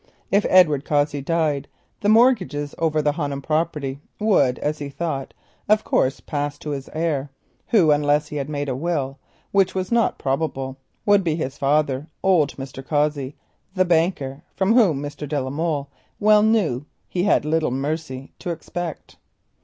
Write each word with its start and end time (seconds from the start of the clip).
If 0.31 0.47
Edward 0.49 0.83
Cossey 0.83 1.21
died 1.21 1.67
the 1.99 2.09
mortgages 2.09 2.73
over 2.79 3.03
the 3.03 3.11
Honham 3.11 3.39
property 3.43 3.99
would, 4.19 4.57
as 4.57 4.79
he 4.79 4.87
believed, 4.89 5.35
pass 6.25 6.57
to 6.57 6.71
his 6.71 6.89
heir, 6.91 7.29
who, 7.67 7.91
unless 7.91 8.29
he 8.29 8.37
had 8.37 8.49
made 8.49 8.67
a 8.67 8.75
will, 8.75 9.19
which 9.51 9.75
was 9.75 9.91
not 9.91 10.17
probable, 10.17 10.77
would 11.05 11.23
be 11.23 11.35
his 11.35 11.59
father, 11.59 12.07
old 12.23 12.53
Mr. 12.57 12.83
Cossey, 12.83 13.35
the 13.75 13.85
banker, 13.85 14.41
from 14.55 14.73
whom 14.73 15.03
Mr. 15.03 15.29
de 15.29 15.39
la 15.39 15.51
Molle 15.51 15.87
well 16.19 16.41
knew 16.41 16.87
he 17.07 17.21
had 17.25 17.45
little 17.45 17.69
mercy 17.69 18.31
to 18.39 18.49
expect. 18.49 19.17